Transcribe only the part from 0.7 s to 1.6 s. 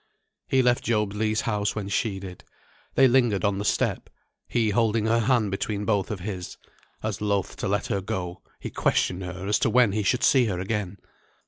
Job Legh's